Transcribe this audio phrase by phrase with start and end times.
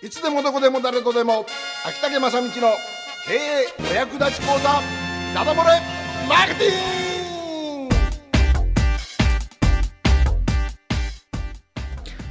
[0.00, 1.44] いつでもどこでも誰とでも
[1.84, 2.52] 秋竹正道の
[3.26, 4.80] 経営お役立ち講座
[5.34, 5.80] ダダ漏れ
[6.28, 7.07] マーケティング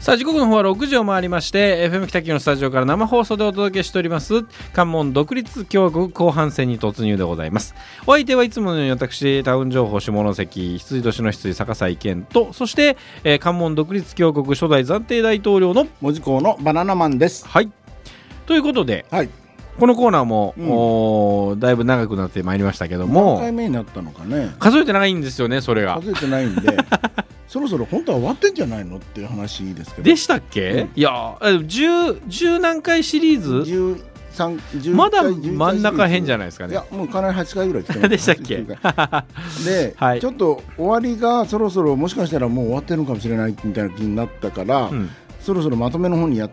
[0.08, 7.76] さあ時刻の方は6時を回りまして FM 北九のスタジオから生放送でお届けしております関門独立共和国後半戦に突入でございます。
[8.06, 12.96] お相手はいつものように私タウン情報下関羊年の羊坂井健とそして、
[13.26, 17.46] えー関門独立共和国初代暫定大統領の文字工のバナナマンです。
[17.46, 17.70] はい。
[18.46, 19.30] ということではい。
[19.78, 21.60] このコーナーも、うん。
[21.60, 24.56] だいぶ長くなってまいりましたけど何も回目になったのかね。
[24.58, 25.96] 数えてないんですよねそれが。
[25.96, 26.78] 数えてないんで
[27.48, 30.04] そろそろ本当は終わってんじゃないのっていう話ですけど。
[30.04, 30.92] でしたっけ、うん。
[30.96, 31.88] いや十
[32.28, 33.52] 十何回シリーズ
[34.36, 36.74] ？13 11まだ回11回真ん中辺じゃないですかね。
[36.74, 38.10] いやもうかなり8回ぐらい来てます。
[38.10, 39.26] でしたっけ？8回
[39.66, 40.22] で、はい。
[40.22, 45.10] ちょっと終わりがそろそろもしかしたらもう終わってるのかもしれないみたいな気になったから、うん。
[45.40, 46.52] そろそろまとめの方にやっ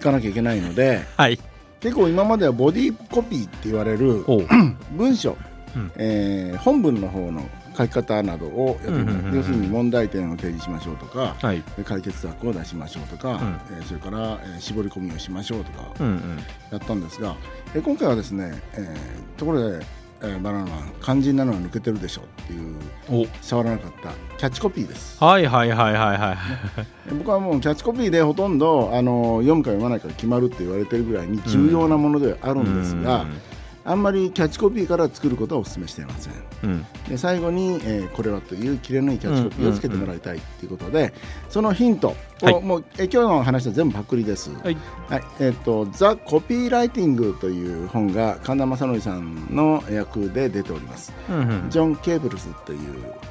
[0.00, 1.40] かなきゃいけないのではい。
[1.80, 4.24] 結構今まではボディコピーって言われる
[4.96, 5.36] 文章、
[5.74, 5.90] うん。
[5.96, 7.42] えー本文の方の
[7.76, 9.36] 書き方などをやってみたうんうんうんうん。
[9.36, 11.62] 要するに問題点を提示しましょうとか、はい。
[11.84, 13.60] 解決策を出しましょうとか、ん。
[13.76, 16.38] えーそれから、えー絞り込みをしましょうとかうんうん。
[16.70, 17.34] やったんですが、
[17.74, 19.86] えー今回はですね、えーところで、
[20.22, 22.76] えーバナナマン肝心なのは抜けてるでしょっていう
[23.10, 23.26] お。
[23.42, 25.22] 触らなかったキャッチコピーです。
[25.22, 26.36] はいはいはいはいはい。
[27.08, 33.26] え ー僕はもうキャッチコピーでほとんどあの読むか読まないか決まるって言われてるぐらいに重要なものではあるんですが、
[33.84, 36.32] あんまりキャッチコピーから作ることはお勧めしていません。
[36.64, 36.70] うん。
[36.70, 41.12] うんで最後に、えーこれはという切れのいいキャッチコピーをつけてもらいたいということで、
[41.50, 42.62] そのヒントを、はい。
[42.62, 44.50] もうえー今日の話は全部パクリです。
[44.62, 44.76] はい。
[45.08, 45.22] はい。
[45.40, 51.12] えっ、と「ザ・コピーライティング」という本が神田正則さんの役で出ております。
[51.28, 51.70] うんうん。
[51.70, 52.78] ジョン・ケーブルスという、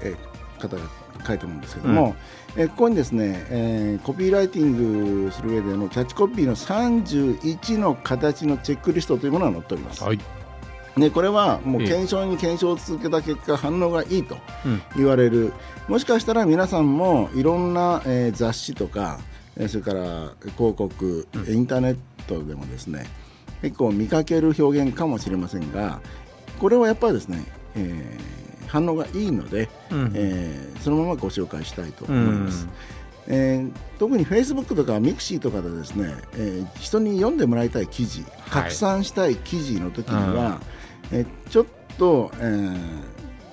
[0.01, 0.83] えー方が
[1.27, 2.15] 書いたものですけども、
[2.55, 10.03] えーここにですね、えーコピーライティングする上でのキャッチコピーの31の形のチェックリストというものが載っております。
[10.03, 10.19] はい
[10.95, 11.87] ね、これはもうええ。
[11.87, 14.81] 検証に検証を続けた結果反応がいいとうん。
[14.95, 15.51] 言われる、
[15.87, 19.19] もしかしたら皆さんもいろんな、えー雑誌とか、
[19.57, 23.05] えーそれから広告、インターネットでもですね
[23.61, 25.99] 結構見かける表現かもしれませんが
[26.59, 27.43] これはやっぱりですね、
[27.75, 30.11] えー反応がいいので、うん。
[30.15, 32.65] えーそのままご紹介したいと思います。
[32.65, 32.69] ん
[33.27, 40.59] えー特にフェイスブックとかミクシーとかでですね、えー人に読んでもらいたい記事拡散したい記事の時には、
[41.11, 41.65] えーちょっ
[41.97, 42.77] と、えー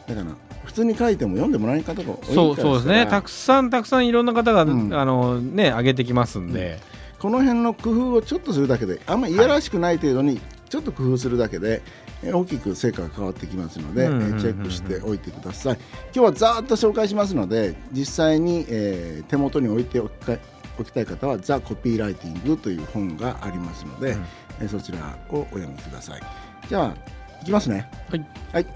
[0.08, 3.06] だから普通に書いても読んでもらえ方が多いそうそうですね。
[3.06, 4.94] たくさんたくさんいろんな方が、うん。
[4.94, 6.78] あのね上げてきますんで、
[7.18, 11.82] この辺の工夫をちょっとするだけであんまりいやらしくない程度にちょっと工夫するだけで、
[12.22, 14.38] えー大きく成果が変わってきますので、えうんうんうん。
[14.38, 15.78] チェックしておいてください。
[16.06, 20.40] 今日はざーっと紹介しますので実際に、えー手元に置いておきたい
[20.78, 24.24] おきたい方は「ザ・コピーライティング」という本がありますので、うん。
[24.60, 26.20] えーそちらをお読みください。
[26.68, 26.94] じゃあ
[27.42, 27.90] いきますね。
[28.10, 28.26] はい。
[28.52, 28.66] はい、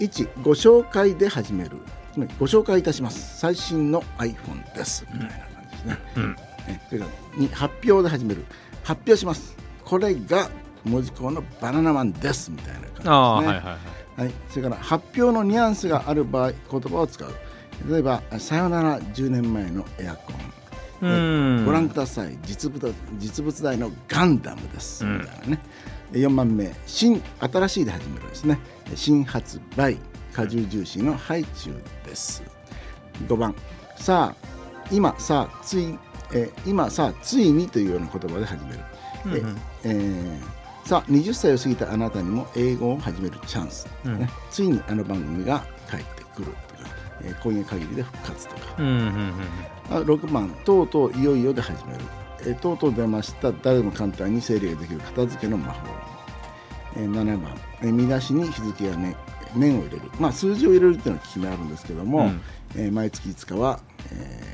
[0.00, 1.78] 1ご紹介で始める。
[2.12, 3.38] つまりご紹介いたします。
[3.38, 5.06] 最新の iPhone です。
[5.12, 6.36] みたいな感じですね、うん。
[6.68, 7.10] えそれから
[7.42, 8.44] 2発表で始める。
[8.82, 9.56] 発表します。
[9.84, 10.50] これが
[10.84, 12.50] 文字工のバナナマンです。
[12.50, 13.10] みたいな感じですね。
[13.10, 13.60] ああはいはいは
[14.18, 14.20] い。
[14.20, 17.34] はい、それから発表のニュアンスがある場合言葉を使う。
[17.88, 20.61] 例えば「さよなら10年前のエアコン」うん
[21.64, 22.38] ご覧ください。
[22.44, 25.18] 実物実物大のガンダムです、うん。
[25.18, 25.58] みたいなね。
[26.12, 28.58] 4番目新新しいで始めるですね。
[28.94, 29.96] 新発売
[30.32, 32.42] 果汁ジューシーのハイチュウです。
[33.26, 33.54] 5番。
[33.96, 34.48] さあ
[34.90, 35.98] 今さあつい、
[36.34, 38.80] えー今さあついにというような言葉で始める、
[39.26, 39.60] うんうん。
[39.84, 44.18] えーさあ20歳を過ぎたあなたにも英語を始めるチャンス、うん。
[44.18, 46.90] ね、ついにあの番組が帰ってくるとか、
[47.22, 48.60] えー今夜限りで復活とか。
[48.78, 49.32] うんうんうん
[49.90, 52.00] あ6番とうとういよいよで始める、
[52.40, 53.52] えーとうとう出ました。
[53.52, 55.80] 誰でも簡単に整理ができる片付けの魔法、
[56.96, 57.52] えー7番、
[57.82, 59.14] えー見出しに日付や、ね、
[59.54, 62.40] 年を入れる、まあ、数字を入れるっていうのは決めあるんですけども、うん。
[62.76, 63.80] えー毎月5日は、
[64.10, 64.52] えー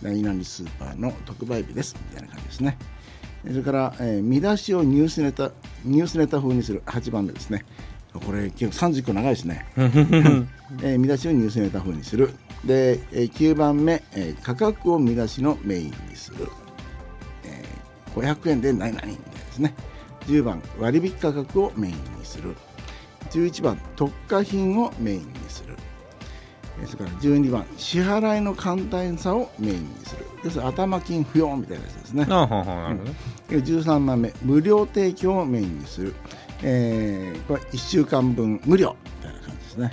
[0.00, 1.96] 何々スーパーの特売日です。
[2.10, 2.78] みたいな感じですね。
[3.44, 5.50] えーそれから、えー見出しをニュースネタ
[5.84, 7.64] ニュースネタ風にする8番目ですね。
[8.14, 9.66] これ結構30個長いですね
[10.82, 12.30] えー見出しをニュースネタ風にする。
[12.64, 16.48] で、えー9番目、えー価格を見出しのメインにする、
[17.44, 19.74] えー500円で何々みたいですね。
[20.26, 22.54] 10番割引価格をメインにする。
[23.30, 25.74] 11番特価品をメインにする。
[26.80, 30.26] えーそれから12番支払いの簡単さをメインにする。
[30.44, 32.26] 要するに頭金不要みたいなやつですね。
[32.28, 33.16] あははなるほどね。
[33.48, 36.14] で13番目無料提供をメインにする、
[36.62, 39.90] えーこれ1週間分無料みたいな感じですね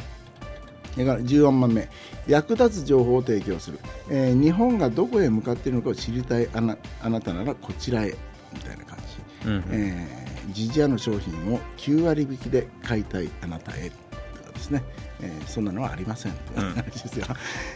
[1.03, 1.89] から14番目
[2.27, 8.15] 役立つ情報を提供する、えー日本がどこへ向かっているのかを知りたいあなあなたならこちらへ
[8.53, 8.97] みたいな感
[9.43, 13.89] じ、うんえー、ジジアの商品を9割引きで買いたいあなたへ。
[13.89, 14.83] とかですね、
[15.21, 16.31] えーそんなのはありません。
[16.31, 17.25] という話ですよ、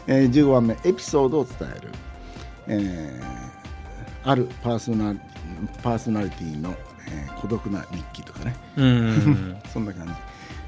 [0.07, 1.89] えー15番目エピソードを伝える、
[2.67, 3.49] えー
[4.25, 5.19] あるパーソナリ
[5.81, 6.75] パーソナリティの、
[7.07, 8.55] えー孤独な日記とかね。
[8.77, 9.57] うん。
[9.73, 10.13] そんな感じ、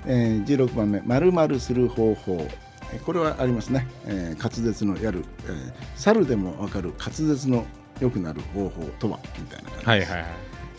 [0.05, 2.47] えー16番目〇〇する方法
[2.93, 7.65] えーこれはありますね、えー滑舌のやる、えー猿でも分かる滑舌の
[7.99, 9.85] 良くなる方法とはみたいな感じ。
[9.85, 10.25] はいはいはい。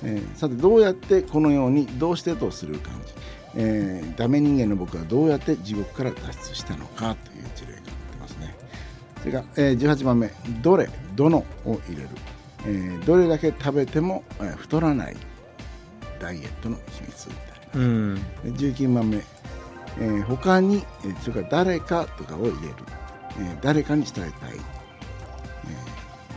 [0.04, 3.12] えーさてどうやってこのようにどうしてとする感じ、
[3.56, 8.54] えーダメ人間の僕はどうやって地獄から脱出したのかという事例が載ってますね。
[9.20, 10.30] それから、えー18番目
[10.62, 12.08] どれどのを入れる、
[12.66, 15.16] えーどれだけ食べても、えー太らない
[16.20, 17.28] ダイエットの秘密
[17.74, 18.14] うん。
[18.14, 18.22] で
[18.52, 22.74] 19番目、えー他に、えーそれから誰かとかを入れる、
[23.38, 24.58] えー誰かに伝えたい、え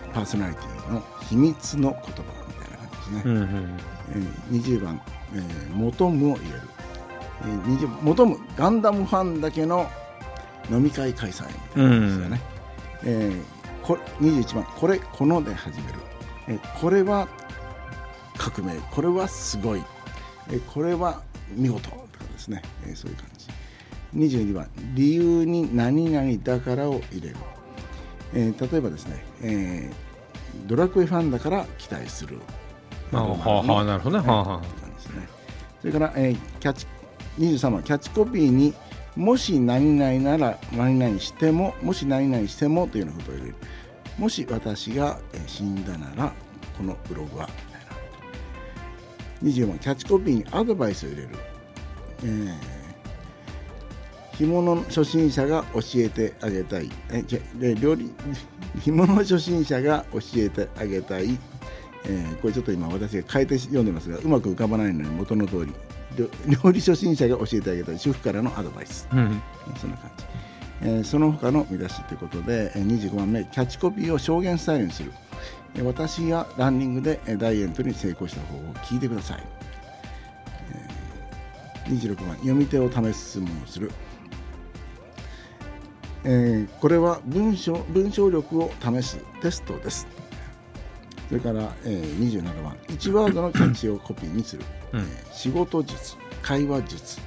[0.10, 3.80] ーパーソナリティの秘密の言葉みたいな感じですね、うんうん。
[4.12, 5.02] えー20番、
[5.34, 6.62] えー求むを入れる、
[7.42, 9.90] えー20求むガンダムファンだけの
[10.72, 12.42] 飲み会開催みたいな感じですよね、
[13.04, 13.42] えー
[13.86, 14.64] こ21番。
[14.64, 16.00] これこので始める、
[16.48, 17.28] えーこれは
[18.38, 18.76] 革命。
[18.92, 19.84] これはすごい、
[20.50, 21.22] えーこれは
[21.52, 22.02] 見事とか
[22.32, 23.48] ですね、えーそういう感じ。
[24.38, 24.68] 22番。
[24.94, 27.36] 理由に何々だからを入れる、
[28.34, 32.40] えー例えばですね、えードラクエファンだから期待する。
[33.12, 34.28] あはあはあなるほどね。
[34.28, 34.68] はあはで
[35.00, 35.28] すね。
[35.82, 36.88] それから、えーキャッチ
[37.40, 37.84] 23番。
[37.84, 38.74] キャッチコピーに
[39.16, 43.56] もし何々なら何々してももし何々してもというようなことを入れる。
[44.18, 46.34] もし私がえー死んだなら
[46.78, 47.50] このブログは
[49.42, 51.30] みたいな24番キャッチコピーにアドバイスを入れる、
[52.24, 52.54] えー
[54.38, 56.92] 干物初心者が教えてあげたい。
[57.10, 57.24] え
[57.58, 58.12] で料理
[58.84, 61.38] 干物初心者が教えてあげたい。
[62.06, 65.72] えーこれちょっと今私が変えて読んでますがうまく浮かばないのに元の通り。
[66.18, 66.28] 料
[66.66, 67.98] 料理初心者が教えてあげたい。
[67.98, 69.08] 主婦からのアドバイス。
[69.10, 69.42] うん。
[69.80, 70.26] そんな感じ、
[70.82, 75.14] えーその他の見出しということでえー25番目キャッチコピーを証言スタイルにする。
[75.14, 75.25] えー
[75.84, 79.44] 私がランニングでえーダイエットに成功した方法を聞いてください、
[80.72, 83.92] えー26番読み手を試す質問をする。
[86.24, 90.08] えーこれは文章文章力を試すテストです。
[91.28, 94.64] それから、えー27番1ワードのキャッチをコピーにする、
[94.94, 95.00] うん。
[95.02, 97.22] えー仕事術会話術、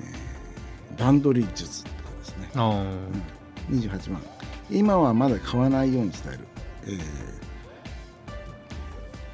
[0.00, 2.50] えー段取り術とかですね。
[2.54, 2.84] あ
[3.70, 4.22] 28番
[4.70, 6.48] 今はまだ買わないように伝える、
[6.84, 7.45] えー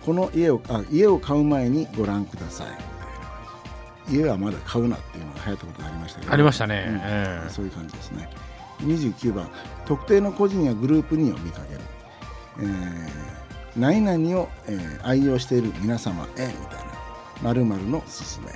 [0.04, 2.66] この家をあ家を買う前にご覧ください。
[2.69, 6.32] みたいな感じ家はまだ買うなっていうのが流行ったことがありましたけど。
[6.32, 6.84] ありましたね。
[6.88, 6.96] うん。
[6.96, 7.50] ええ。
[7.50, 8.28] そういう感じですね。
[8.81, 9.49] 29番。
[9.87, 11.81] 特定の個人やグループに呼びかける、
[12.60, 13.32] えー
[13.75, 16.52] 何々を、えー愛用している皆様へみたいな。
[17.43, 18.48] 〇〇のすすめ。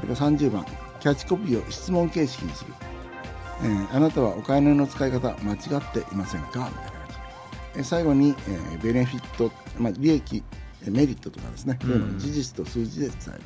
[0.00, 0.64] それから30番。
[1.00, 2.72] キャッチコピーを質問形式にする、
[3.62, 6.46] えーあなたはお金の使い方間違っていませんか？
[6.48, 6.70] みたいな
[7.82, 10.42] 最後に、えーベネフィット、まあ、利益
[10.82, 13.40] えーメリットとかですね、そういうのを事実と数字で伝える。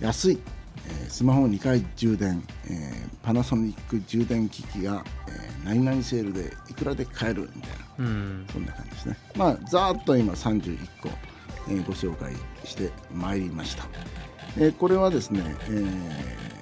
[0.00, 0.38] 安い、
[0.86, 7.76] えースマホ2回充電、えーパナソニック充電機器が、えー何々セールでいくらで買えるみたいな。
[7.98, 8.46] うん。
[8.52, 9.16] そんな感じですね。
[9.36, 11.08] まあざーっと今31個、
[11.68, 12.32] えーご紹介
[12.64, 13.86] してまいりました、
[14.56, 16.55] えーこれはですね、えー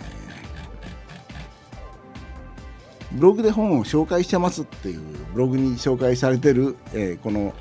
[3.14, 5.00] ブログで本を紹介してますっていう
[5.32, 7.54] ブログに紹介されてる、えーこの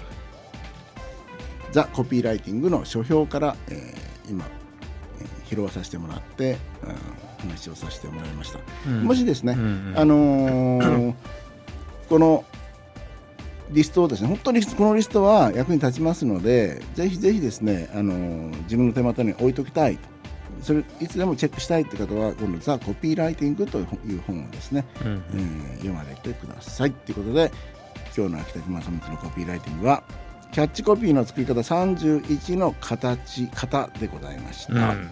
[1.72, 4.46] ザ・コピーライティングの書評から、えー今、
[5.20, 9.04] えー拾わさせてもらって、うん話をさせてもらいました、うん。
[9.04, 11.14] もしですね、うんうんあのー
[12.10, 12.46] この
[13.72, 19.98] リストをですね本当にこのリストは役に立ちますのでぜひぜひですね、あのー自分の手元に置いときたい
[20.64, 26.92] それいつでもチェックしたいって方はこのザ・コピーライティングという本をですね、うんえー読まれてください。
[26.92, 27.52] ということで
[28.16, 30.04] 今日の秋田木正光のコピーライティングは
[30.52, 34.74] キャッチコピーの作り方31の形型でございました。
[34.74, 35.10] うん